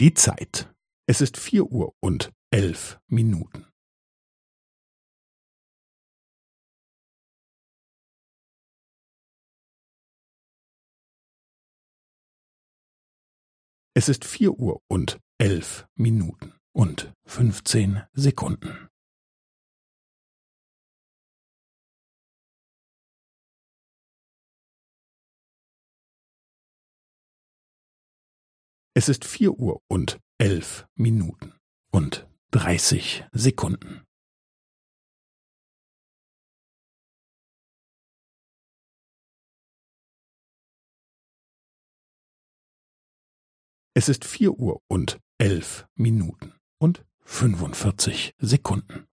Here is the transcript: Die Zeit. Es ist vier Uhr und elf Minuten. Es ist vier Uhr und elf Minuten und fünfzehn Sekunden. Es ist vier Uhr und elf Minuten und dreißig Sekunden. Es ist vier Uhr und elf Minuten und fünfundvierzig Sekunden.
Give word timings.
Die 0.00 0.14
Zeit. 0.14 0.72
Es 1.08 1.20
ist 1.20 1.36
vier 1.36 1.72
Uhr 1.72 1.92
und 1.98 2.32
elf 2.52 3.00
Minuten. 3.08 3.66
Es 13.94 14.08
ist 14.08 14.24
vier 14.24 14.52
Uhr 14.52 14.80
und 14.86 15.18
elf 15.38 15.88
Minuten 15.96 16.54
und 16.72 17.12
fünfzehn 17.26 18.04
Sekunden. 18.12 18.88
Es 28.98 29.08
ist 29.08 29.24
vier 29.24 29.52
Uhr 29.52 29.80
und 29.86 30.18
elf 30.38 30.88
Minuten 30.96 31.54
und 31.92 32.28
dreißig 32.50 33.24
Sekunden. 33.30 34.02
Es 43.94 44.08
ist 44.08 44.24
vier 44.24 44.58
Uhr 44.58 44.82
und 44.88 45.20
elf 45.38 45.86
Minuten 45.94 46.54
und 46.78 47.06
fünfundvierzig 47.20 48.34
Sekunden. 48.38 49.07